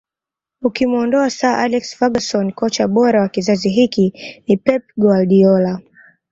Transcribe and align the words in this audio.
Ukimuondoa 0.61 1.29
Sir 1.29 1.49
Alex 1.55 1.95
Ferguson 1.97 2.51
kocha 2.51 2.87
bora 2.87 3.21
wa 3.21 3.29
kizazi 3.29 3.69
hiki 3.69 4.13
ni 4.47 4.57
Pep 4.57 4.83
Guardiola 4.97 5.81